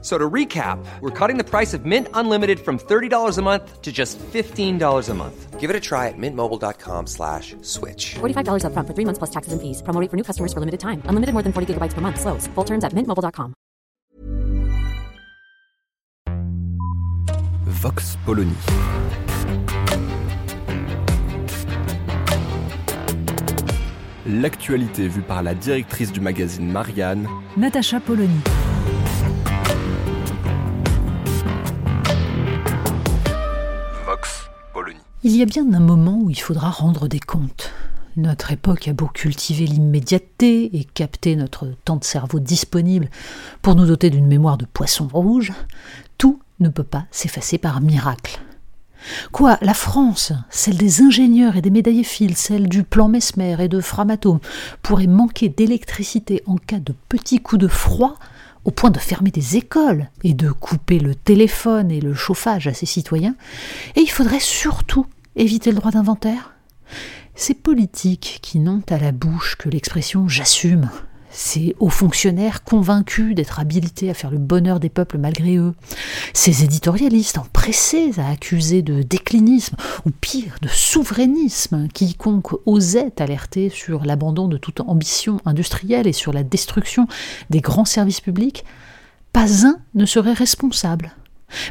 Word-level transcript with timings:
So 0.00 0.16
to 0.16 0.30
recap, 0.30 0.78
we're 1.00 1.10
cutting 1.10 1.38
the 1.38 1.44
price 1.44 1.74
of 1.74 1.84
Mint 1.84 2.06
Unlimited 2.14 2.60
from 2.60 2.78
$30 2.78 3.36
a 3.36 3.42
month 3.42 3.82
to 3.82 3.90
just 3.90 4.16
$15 4.18 5.08
a 5.08 5.14
month. 5.14 5.58
Give 5.58 5.70
it 5.70 5.74
a 5.74 5.80
try 5.80 6.06
at 6.06 6.14
mintmobile.com 6.16 7.08
slash 7.08 7.56
switch. 7.62 8.14
$45 8.20 8.62
upfront 8.62 8.86
for 8.86 8.94
three 8.94 9.04
months 9.04 9.18
plus 9.18 9.30
taxes 9.30 9.52
and 9.52 9.60
fees. 9.60 9.82
Promo 9.82 10.00
rate 10.00 10.08
for 10.08 10.16
new 10.16 10.22
customers 10.22 10.52
for 10.52 10.60
limited 10.60 10.78
time. 10.78 11.02
Unlimited 11.06 11.32
more 11.34 11.42
than 11.42 11.52
40 11.52 11.74
gigabytes 11.74 11.94
per 11.94 12.00
month. 12.00 12.20
Slows. 12.20 12.46
Full 12.54 12.64
terms 12.64 12.84
at 12.84 12.92
mintmobile.com. 12.92 13.54
Vox 17.66 18.16
Polony. 18.24 18.54
L'actualité 24.26 25.08
vue 25.08 25.22
par 25.22 25.42
la 25.42 25.54
directrice 25.54 26.12
du 26.12 26.20
magazine 26.20 26.70
Marianne, 26.70 27.26
Natacha 27.56 27.98
Polony. 27.98 28.40
Il 35.28 35.36
y 35.36 35.42
a 35.42 35.44
bien 35.44 35.74
un 35.74 35.80
moment 35.80 36.18
où 36.22 36.30
il 36.30 36.40
faudra 36.40 36.70
rendre 36.70 37.06
des 37.06 37.20
comptes. 37.20 37.70
Notre 38.16 38.50
époque 38.50 38.88
a 38.88 38.94
beau 38.94 39.08
cultiver 39.08 39.66
l'immédiateté 39.66 40.74
et 40.74 40.84
capter 40.84 41.36
notre 41.36 41.66
temps 41.84 41.96
de 41.96 42.04
cerveau 42.04 42.40
disponible 42.40 43.10
pour 43.60 43.74
nous 43.74 43.84
doter 43.84 44.08
d'une 44.08 44.26
mémoire 44.26 44.56
de 44.56 44.64
poisson 44.64 45.06
rouge, 45.12 45.52
tout 46.16 46.40
ne 46.60 46.70
peut 46.70 46.82
pas 46.82 47.04
s'effacer 47.10 47.58
par 47.58 47.82
miracle. 47.82 48.40
Quoi, 49.30 49.58
la 49.60 49.74
France, 49.74 50.32
celle 50.48 50.78
des 50.78 51.02
ingénieurs 51.02 51.56
et 51.56 51.60
des 51.62 51.68
médaillés 51.68 52.04
fils, 52.04 52.38
celle 52.38 52.66
du 52.66 52.82
plan 52.82 53.08
Mesmer 53.08 53.62
et 53.62 53.68
de 53.68 53.80
Framatome, 53.80 54.40
pourrait 54.80 55.06
manquer 55.06 55.50
d'électricité 55.50 56.42
en 56.46 56.56
cas 56.56 56.80
de 56.80 56.94
petits 57.10 57.40
coups 57.40 57.60
de 57.60 57.68
froid 57.68 58.14
au 58.64 58.70
point 58.70 58.90
de 58.90 58.98
fermer 58.98 59.30
des 59.30 59.58
écoles 59.58 60.08
et 60.24 60.32
de 60.32 60.50
couper 60.50 60.98
le 60.98 61.14
téléphone 61.14 61.90
et 61.90 62.00
le 62.00 62.14
chauffage 62.14 62.66
à 62.66 62.72
ses 62.72 62.86
citoyens, 62.86 63.34
et 63.94 64.00
il 64.00 64.10
faudrait 64.10 64.40
surtout 64.40 65.06
éviter 65.38 65.70
le 65.70 65.76
droit 65.76 65.90
d'inventaire 65.90 66.54
Ces 67.34 67.54
politiques 67.54 68.40
qui 68.42 68.58
n'ont 68.58 68.82
à 68.90 68.98
la 68.98 69.12
bouche 69.12 69.56
que 69.56 69.68
l'expression 69.68 70.28
j'assume, 70.28 70.90
ces 71.30 71.76
hauts 71.78 71.90
fonctionnaires 71.90 72.64
convaincus 72.64 73.34
d'être 73.34 73.60
habilités 73.60 74.10
à 74.10 74.14
faire 74.14 74.30
le 74.30 74.38
bonheur 74.38 74.80
des 74.80 74.88
peuples 74.88 75.18
malgré 75.18 75.56
eux, 75.56 75.74
ces 76.32 76.64
éditorialistes 76.64 77.38
empressés 77.38 78.18
à 78.18 78.28
accuser 78.28 78.82
de 78.82 79.02
déclinisme, 79.02 79.76
ou 80.06 80.10
pire, 80.10 80.56
de 80.62 80.68
souverainisme, 80.68 81.88
quiconque 81.94 82.52
osait 82.66 83.12
alerter 83.20 83.68
sur 83.68 84.04
l'abandon 84.04 84.48
de 84.48 84.56
toute 84.56 84.80
ambition 84.80 85.40
industrielle 85.44 86.06
et 86.06 86.12
sur 86.12 86.32
la 86.32 86.42
destruction 86.42 87.06
des 87.50 87.60
grands 87.60 87.84
services 87.84 88.20
publics, 88.20 88.64
pas 89.32 89.66
un 89.66 89.78
ne 89.94 90.06
serait 90.06 90.32
responsable. 90.32 91.12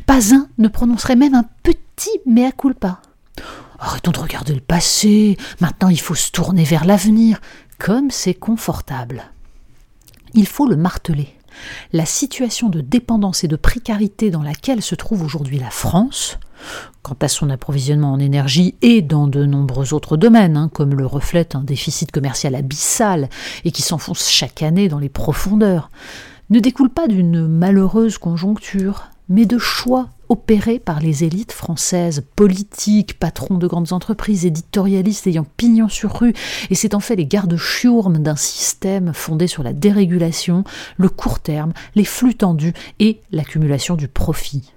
Pas 0.05 0.33
un 0.33 0.47
ne 0.57 0.67
prononcerait 0.67 1.15
même 1.15 1.35
un 1.35 1.45
petit 1.63 2.19
mea 2.25 2.51
culpa. 2.51 3.01
Arrêtons 3.79 4.11
de 4.11 4.19
regarder 4.19 4.53
le 4.53 4.61
passé, 4.61 5.37
maintenant 5.59 5.89
il 5.89 5.99
faut 5.99 6.15
se 6.15 6.31
tourner 6.31 6.63
vers 6.63 6.85
l'avenir, 6.85 7.39
comme 7.77 8.09
c'est 8.09 8.33
confortable. 8.33 9.23
Il 10.33 10.47
faut 10.47 10.67
le 10.67 10.75
marteler. 10.75 11.33
La 11.93 12.05
situation 12.05 12.69
de 12.69 12.81
dépendance 12.81 13.43
et 13.43 13.47
de 13.47 13.55
précarité 13.55 14.29
dans 14.29 14.43
laquelle 14.43 14.81
se 14.81 14.95
trouve 14.95 15.23
aujourd'hui 15.23 15.59
la 15.59 15.69
France, 15.69 16.37
quant 17.01 17.17
à 17.21 17.27
son 17.27 17.49
approvisionnement 17.49 18.13
en 18.13 18.19
énergie 18.19 18.75
et 18.81 19.01
dans 19.01 19.27
de 19.27 19.45
nombreux 19.45 19.93
autres 19.93 20.17
domaines, 20.17 20.57
hein, 20.57 20.69
comme 20.71 20.95
le 20.95 21.05
reflète 21.05 21.55
un 21.55 21.63
déficit 21.63 22.11
commercial 22.11 22.55
abyssal 22.55 23.29
et 23.63 23.71
qui 23.71 23.81
s'enfonce 23.81 24.29
chaque 24.29 24.61
année 24.63 24.89
dans 24.89 24.99
les 24.99 25.09
profondeurs, 25.09 25.89
ne 26.49 26.59
découle 26.59 26.89
pas 26.89 27.07
d'une 27.07 27.47
malheureuse 27.47 28.17
conjoncture, 28.17 29.09
mais 29.29 29.45
de 29.45 29.57
choix 29.57 30.09
opérés 30.29 30.79
par 30.79 30.99
les 30.99 31.23
élites 31.23 31.51
françaises, 31.51 32.23
politiques, 32.35 33.17
patrons 33.17 33.57
de 33.57 33.67
grandes 33.67 33.93
entreprises, 33.93 34.45
éditorialistes 34.45 35.27
ayant 35.27 35.45
pignon 35.57 35.89
sur 35.89 36.19
rue, 36.19 36.33
et 36.69 36.75
c'est 36.75 36.93
en 36.93 36.99
fait 36.99 37.15
les 37.15 37.25
gardes-chiourmes 37.25 38.17
d'un 38.17 38.35
système 38.35 39.13
fondé 39.13 39.47
sur 39.47 39.63
la 39.63 39.73
dérégulation, 39.73 40.63
le 40.97 41.09
court 41.09 41.39
terme, 41.39 41.73
les 41.95 42.05
flux 42.05 42.35
tendus 42.35 42.73
et 42.99 43.21
l'accumulation 43.31 43.95
du 43.95 44.07
profit. 44.07 44.73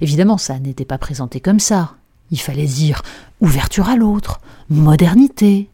Évidemment, 0.00 0.38
ça 0.38 0.58
n'était 0.58 0.84
pas 0.84 0.98
présenté 0.98 1.40
comme 1.40 1.60
ça. 1.60 1.94
Il 2.30 2.40
fallait 2.40 2.66
dire 2.66 3.02
ouverture 3.40 3.88
à 3.88 3.96
l'autre, 3.96 4.40
modernité, 4.70 5.68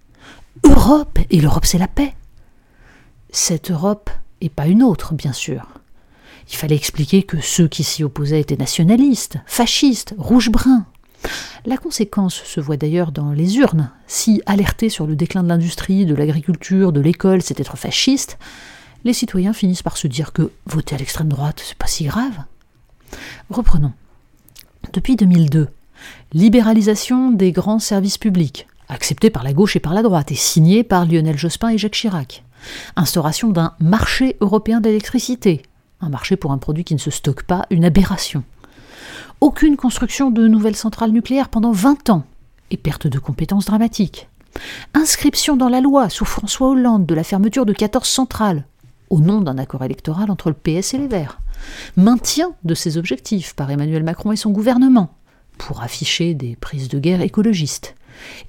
Europe, 0.64 1.18
et 1.30 1.40
l'Europe 1.40 1.66
c'est 1.66 1.78
la 1.78 1.88
paix. 1.88 2.14
Cette 3.30 3.70
Europe, 3.70 4.10
et 4.40 4.48
pas 4.48 4.66
une 4.66 4.82
autre, 4.82 5.14
bien 5.14 5.32
sûr. 5.32 5.77
Il 6.50 6.56
fallait 6.56 6.76
expliquer 6.76 7.22
que 7.22 7.40
ceux 7.40 7.68
qui 7.68 7.84
s'y 7.84 8.04
opposaient 8.04 8.40
étaient 8.40 8.56
nationalistes, 8.56 9.38
fascistes, 9.46 10.14
rouge-brun. 10.18 10.86
La 11.66 11.76
conséquence 11.76 12.42
se 12.44 12.60
voit 12.60 12.76
d'ailleurs 12.76 13.12
dans 13.12 13.32
les 13.32 13.58
urnes. 13.58 13.90
Si 14.06 14.40
alerter 14.46 14.88
sur 14.88 15.06
le 15.06 15.16
déclin 15.16 15.42
de 15.42 15.48
l'industrie, 15.48 16.06
de 16.06 16.14
l'agriculture, 16.14 16.92
de 16.92 17.00
l'école, 17.00 17.42
c'est 17.42 17.60
être 17.60 17.76
fasciste, 17.76 18.38
les 19.04 19.12
citoyens 19.12 19.52
finissent 19.52 19.82
par 19.82 19.96
se 19.96 20.06
dire 20.06 20.32
que 20.32 20.50
voter 20.66 20.94
à 20.94 20.98
l'extrême 20.98 21.28
droite, 21.28 21.62
c'est 21.64 21.76
pas 21.76 21.86
si 21.86 22.04
grave. 22.04 22.44
Reprenons. 23.50 23.92
Depuis 24.92 25.16
2002, 25.16 25.68
libéralisation 26.32 27.30
des 27.30 27.52
grands 27.52 27.78
services 27.78 28.18
publics, 28.18 28.66
acceptée 28.88 29.30
par 29.30 29.44
la 29.44 29.52
gauche 29.52 29.76
et 29.76 29.80
par 29.80 29.94
la 29.94 30.02
droite, 30.02 30.32
et 30.32 30.36
signée 30.36 30.82
par 30.82 31.04
Lionel 31.04 31.36
Jospin 31.36 31.70
et 31.70 31.78
Jacques 31.78 31.92
Chirac. 31.92 32.44
Instauration 32.96 33.50
d'un 33.50 33.74
marché 33.80 34.36
européen 34.40 34.80
de 34.80 34.88
l'électricité, 34.88 35.62
un 36.00 36.08
marché 36.08 36.36
pour 36.36 36.52
un 36.52 36.58
produit 36.58 36.84
qui 36.84 36.94
ne 36.94 37.00
se 37.00 37.10
stocke 37.10 37.42
pas, 37.42 37.66
une 37.70 37.84
aberration. 37.84 38.44
Aucune 39.40 39.76
construction 39.76 40.30
de 40.30 40.48
nouvelles 40.48 40.76
centrales 40.76 41.12
nucléaires 41.12 41.48
pendant 41.48 41.72
20 41.72 42.10
ans, 42.10 42.24
et 42.70 42.76
perte 42.76 43.06
de 43.06 43.18
compétences 43.18 43.66
dramatiques. 43.66 44.28
Inscription 44.94 45.56
dans 45.56 45.68
la 45.68 45.80
loi 45.80 46.08
sous 46.08 46.24
François 46.24 46.70
Hollande 46.70 47.06
de 47.06 47.14
la 47.14 47.24
fermeture 47.24 47.66
de 47.66 47.72
14 47.72 48.06
centrales, 48.06 48.66
au 49.10 49.20
nom 49.20 49.40
d'un 49.40 49.58
accord 49.58 49.84
électoral 49.84 50.30
entre 50.30 50.50
le 50.50 50.54
PS 50.54 50.94
et 50.94 50.98
les 50.98 51.08
Verts. 51.08 51.40
Maintien 51.96 52.52
de 52.64 52.74
ces 52.74 52.98
objectifs 52.98 53.54
par 53.54 53.70
Emmanuel 53.70 54.02
Macron 54.02 54.32
et 54.32 54.36
son 54.36 54.50
gouvernement, 54.50 55.14
pour 55.56 55.82
afficher 55.82 56.34
des 56.34 56.56
prises 56.56 56.88
de 56.88 56.98
guerre 56.98 57.20
écologistes. 57.20 57.94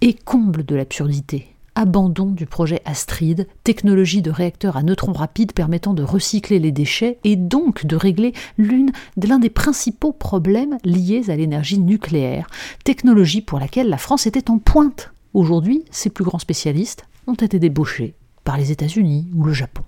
Et 0.01 0.13
comble 0.13 0.65
de 0.65 0.75
l'absurdité, 0.75 1.55
abandon 1.75 2.27
du 2.27 2.45
projet 2.45 2.81
Astrid, 2.85 3.47
technologie 3.63 4.21
de 4.21 4.31
réacteur 4.31 4.77
à 4.77 4.83
neutrons 4.83 5.13
rapides 5.13 5.53
permettant 5.53 5.93
de 5.93 6.03
recycler 6.03 6.59
les 6.59 6.71
déchets 6.71 7.19
et 7.23 7.35
donc 7.35 7.85
de 7.85 7.95
régler 7.95 8.33
l'un 8.57 9.39
des 9.39 9.49
principaux 9.49 10.11
problèmes 10.11 10.77
liés 10.83 11.29
à 11.29 11.35
l'énergie 11.35 11.79
nucléaire, 11.79 12.47
technologie 12.83 13.41
pour 13.41 13.59
laquelle 13.59 13.89
la 13.89 13.97
France 13.97 14.27
était 14.27 14.49
en 14.49 14.57
pointe. 14.57 15.11
Aujourd'hui, 15.33 15.83
ses 15.91 16.09
plus 16.09 16.23
grands 16.23 16.39
spécialistes 16.39 17.05
ont 17.27 17.33
été 17.33 17.59
débauchés 17.59 18.15
par 18.43 18.57
les 18.57 18.71
États-Unis 18.71 19.27
ou 19.35 19.43
le 19.43 19.53
Japon. 19.53 19.83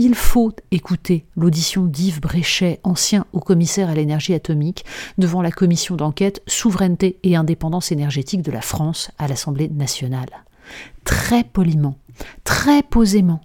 Il 0.00 0.14
faut 0.14 0.52
écouter 0.70 1.24
l'audition 1.36 1.84
d'Yves 1.84 2.20
Bréchet, 2.20 2.78
ancien 2.84 3.26
haut-commissaire 3.32 3.88
à 3.88 3.94
l'énergie 3.94 4.32
atomique, 4.32 4.84
devant 5.18 5.42
la 5.42 5.50
commission 5.50 5.96
d'enquête 5.96 6.40
Souveraineté 6.46 7.18
et 7.24 7.34
indépendance 7.34 7.90
énergétique 7.90 8.42
de 8.42 8.52
la 8.52 8.60
France 8.60 9.10
à 9.18 9.26
l'Assemblée 9.26 9.68
nationale 9.68 10.44
très 11.04 11.44
poliment, 11.44 11.98
très 12.44 12.82
posément, 12.82 13.40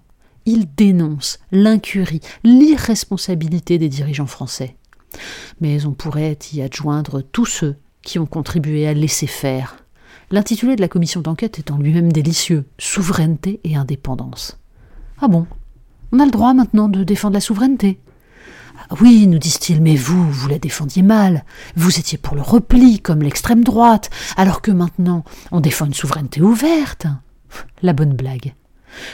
il 0.46 0.74
dénonce 0.76 1.40
l'incurie, 1.52 2.22
l'irresponsabilité 2.44 3.78
des 3.78 3.90
dirigeants 3.90 4.28
français. 4.28 4.76
Mais 5.62 5.86
on 5.86 5.94
pourrait 5.94 6.38
y 6.54 6.62
adjoindre 6.62 7.22
tous 7.22 7.46
ceux 7.46 7.78
qui 8.02 8.20
ont 8.20 8.26
contribué 8.26 8.88
à 8.88 8.94
laisser 8.94 9.28
faire. 9.28 9.78
L'intitulé 10.32 10.76
de 10.76 10.82
la 10.82 10.88
commission 10.88 11.22
d'enquête 11.22 11.60
est 11.60 11.72
en 11.72 11.78
lui-même 11.78 12.12
délicieux 12.12 12.66
souveraineté 12.78 13.60
et 13.64 13.76
indépendance. 13.76 14.58
Ah 15.22 15.28
bon? 15.28 15.46
On 16.12 16.20
a 16.20 16.26
le 16.26 16.32
droit 16.32 16.54
maintenant 16.54 16.90
de 16.90 17.04
défendre 17.04 17.36
la 17.36 17.42
souveraineté 17.42 18.00
oui, 19.02 19.28
nous 19.28 19.40
disent-ils, 19.40 19.82
mais 19.82 19.96
vous, 19.96 20.32
vous 20.32 20.48
la 20.48 20.60
défendiez 20.60 21.04
mal. 21.04 21.46
Vous 21.76 22.00
étiez 22.00 22.18
pour 22.18 22.36
le 22.36 22.42
repli, 22.42 23.00
comme 23.00 23.22
l'extrême 23.22 23.64
droite, 23.64 24.10
alors 24.38 24.62
que 24.62 24.72
maintenant, 24.72 25.24
on 25.52 25.62
défend 25.62 25.86
une 25.86 25.94
souveraineté 25.94 26.42
ouverte. 26.42 27.08
La 27.82 27.94
bonne 27.94 28.14
blague. 28.14 28.54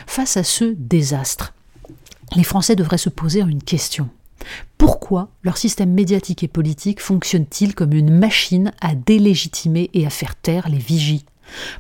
Face 0.08 0.38
à 0.38 0.44
ce 0.44 0.76
désastre, 0.78 1.54
les 2.36 2.44
Français 2.44 2.76
devraient 2.76 2.98
se 2.98 3.10
poser 3.10 3.42
une 3.42 3.64
question. 3.64 4.10
Pourquoi 4.78 5.30
leur 5.44 5.58
système 5.58 5.92
médiatique 5.92 6.44
et 6.44 6.48
politique 6.48 7.02
fonctionne-t-il 7.02 7.76
comme 7.76 7.94
une 7.94 8.18
machine 8.18 8.72
à 8.82 8.96
délégitimer 8.96 9.90
et 9.94 10.06
à 10.06 10.10
faire 10.10 10.36
taire 10.36 10.70
les 10.70 10.78
vigies? 10.78 11.26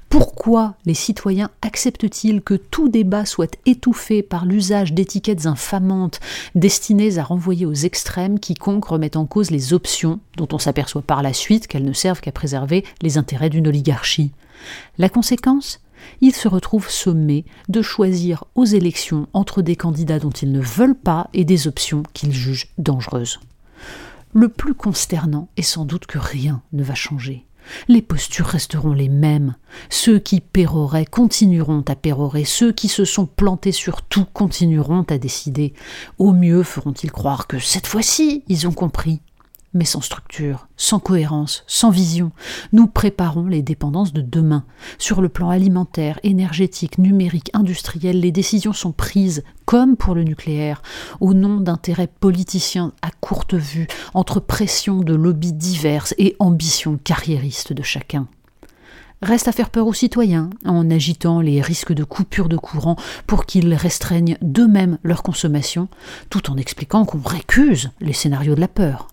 Pourquoi 0.10 0.76
les 0.86 0.94
citoyens 0.94 1.50
acceptent-ils 1.62 2.42
que 2.42 2.56
tout 2.56 2.90
débat 2.90 3.26
soit 3.26 3.56
étouffé 3.66 4.24
par 4.24 4.46
l'usage 4.46 4.94
d'étiquettes 4.94 5.46
infamantes 5.46 6.20
destinées 6.56 7.18
à 7.18 7.24
renvoyer 7.24 7.66
aux 7.66 7.74
extrêmes 7.74 8.40
quiconque 8.40 8.86
remettent 8.86 9.18
en 9.18 9.26
cause 9.26 9.52
les 9.52 9.74
options 9.74 10.20
dont 10.38 10.48
on 10.52 10.60
s'aperçoit 10.60 11.02
par 11.02 11.22
la 11.22 11.34
suite 11.34 11.68
qu'elles 11.68 11.86
ne 11.86 11.94
servent 11.94 12.22
qu'à 12.22 12.32
préserver 12.32 12.84
les 13.02 13.18
intérêts 13.18 13.50
d'une 13.50 13.68
oligarchie? 13.68 14.32
La 14.98 15.10
conséquence? 15.10 15.80
Ils 16.22 16.34
se 16.34 16.48
retrouvent 16.48 16.90
sommés 16.90 17.46
de 17.68 17.82
choisir 17.82 18.46
aux 18.56 18.66
élections 18.66 19.28
entre 19.34 19.62
des 19.62 19.76
candidats 19.76 20.20
dont 20.20 20.30
ils 20.30 20.52
ne 20.52 20.62
veulent 20.62 20.96
pas 20.96 21.30
et 21.34 21.44
des 21.44 21.68
options 21.68 22.04
qu'ils 22.14 22.32
jugent 22.32 22.70
dangereuses. 22.78 23.40
Le 24.34 24.48
plus 24.48 24.76
consternant 24.76 25.50
est 25.58 25.62
sans 25.62 25.86
doute 25.86 26.06
que 26.06 26.20
rien 26.20 26.62
ne 26.72 26.84
va 26.84 26.96
changer. 26.96 27.46
Les 27.88 28.02
postures 28.02 28.48
resteront 28.48 28.94
les 28.94 29.10
mêmes. 29.10 29.56
Ceux 29.90 30.20
qui 30.20 30.40
péroraient 30.40 31.06
continueront 31.06 31.84
à 31.88 31.96
pérorer. 31.96 32.46
Ceux 32.46 32.72
qui 32.72 32.88
se 32.88 33.06
sont 33.06 33.26
plantés 33.26 33.72
sur 33.72 34.02
tout 34.02 34.26
continueront 34.26 35.06
à 35.10 35.18
décider. 35.18 35.74
Au 36.18 36.32
mieux 36.34 36.64
feront-ils 36.64 37.12
croire 37.12 37.48
que 37.48 37.60
cette 37.60 37.88
fois-ci, 37.88 38.44
ils 38.48 38.68
ont 38.68 38.74
compris 38.74 39.22
mais 39.74 39.86
sans 39.86 40.02
structure, 40.02 40.68
sans 40.78 41.00
cohérence, 41.00 41.64
sans 41.68 41.90
vision. 41.90 42.32
Nous 42.72 42.88
préparons 42.88 43.46
les 43.46 43.62
dépendances 43.62 44.14
de 44.14 44.22
demain. 44.22 44.66
Sur 44.98 45.22
le 45.22 45.30
plan 45.30 45.50
alimentaire, 45.50 46.20
énergétique, 46.24 46.98
numérique, 46.98 47.52
industriel, 47.54 48.20
les 48.20 48.32
décisions 48.32 48.74
sont 48.74 48.92
prises, 48.92 49.44
comme 49.66 49.96
pour 49.96 50.16
le 50.16 50.24
nucléaire, 50.24 50.82
au 51.20 51.34
nom 51.34 51.58
d'intérêts 51.58 52.08
politiciens 52.08 52.94
à 53.02 53.12
courte 53.12 53.54
vue, 53.54 53.88
entre 54.14 54.40
pressions 54.40 55.02
de 55.02 55.14
lobbies 55.14 55.54
diverses 55.54 56.16
et 56.18 56.36
ambitions 56.40 56.98
carriéristes 56.98 57.74
de 57.74 57.84
chacun. 57.84 58.28
Reste 59.22 59.50
à 59.50 59.52
faire 59.52 59.70
peur 59.70 59.86
aux 59.86 59.94
citoyens 59.94 60.50
en 60.66 60.90
agitant 60.90 61.42
les 61.42 61.62
risques 61.62 61.92
de 61.94 62.06
coupure 62.06 62.48
de 62.48 62.56
courant 62.56 62.96
pour 63.28 63.46
qu'ils 63.46 63.74
restreignent 63.74 64.38
d'eux-mêmes 64.42 64.98
leur 65.04 65.24
consommation, 65.24 65.90
tout 66.30 66.50
en 66.50 66.56
expliquant 66.56 67.04
qu'on 67.04 67.20
récuse 67.20 67.92
les 68.00 68.14
scénarios 68.14 68.56
de 68.56 68.62
la 68.62 68.70
peur. 68.70 69.10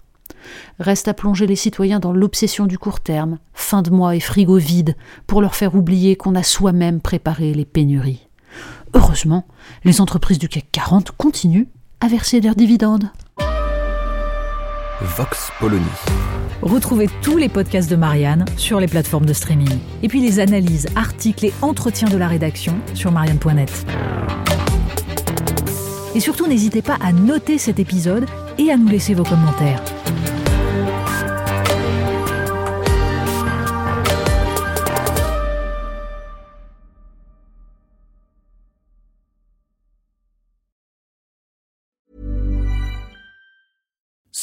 Reste 0.79 1.09
à 1.09 1.15
plonger 1.15 1.47
les 1.47 1.57
citoyens 1.57 2.01
dans 2.01 2.13
l'obsession 2.13 2.67
du 2.67 2.79
court 2.79 3.01
terme, 3.01 3.39
fin 3.55 3.83
de 3.83 3.91
mois 3.91 4.17
et 4.17 4.21
frigo 4.21 4.57
vide, 4.57 4.97
pour 5.27 5.41
leur 5.41 5.55
faire 5.55 5.75
oublier 5.75 6.17
qu'on 6.17 6.35
a 6.35 6.43
soi-même 6.43 7.01
préparé 7.01 7.55
les 7.55 7.65
pénuries. 7.65 8.29
Heureusement, 8.95 9.47
les 9.85 10.01
entreprises 10.01 10.39
du 10.39 10.49
CAC 10.49 10.67
40 10.73 11.11
continuent 11.13 11.67
à 12.01 12.09
verser 12.09 12.41
leurs 12.41 12.55
dividendes. 12.55 13.11
Vox 15.01 15.51
Polony. 15.61 15.85
Retrouvez 16.63 17.09
tous 17.23 17.37
les 17.37 17.49
podcasts 17.49 17.91
de 17.91 17.97
Marianne 17.97 18.47
sur 18.57 18.81
les 18.81 18.87
plateformes 18.87 19.27
de 19.27 19.33
streaming. 19.33 19.79
Et 20.03 20.09
puis 20.09 20.21
les 20.21 20.41
analyses, 20.41 20.89
articles 20.97 21.45
et 21.45 21.53
entretiens 21.61 22.09
de 22.09 22.17
la 22.17 22.29
rédaction 22.29 22.75
sur 22.95 23.13
marianne.net. 23.13 23.87
Et 26.15 26.21
surtout, 26.21 26.47
n'hésitez 26.47 26.81
pas 26.81 26.97
à 27.03 27.13
noter 27.13 27.59
cet 27.59 27.79
épisode 27.79 28.25
et 28.57 28.71
à 28.71 28.79
nous 28.79 28.89
laisser 28.89 29.13
vos 29.13 29.25
commentaires. 29.25 29.83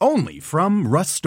Only 0.00 0.40
from 0.40 0.88
Rust 0.88 1.24